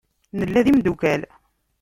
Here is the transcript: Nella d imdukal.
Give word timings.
Nella 0.37 0.61
d 0.65 0.67
imdukal. 0.71 1.21